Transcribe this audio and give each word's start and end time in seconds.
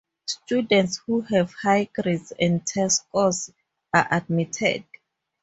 Students 0.25 0.97
who 1.05 1.21
have 1.29 1.53
high 1.53 1.83
grades 1.83 2.33
and 2.39 2.65
test 2.65 3.03
scores 3.05 3.51
are 3.93 4.07
admitted. 4.09 4.83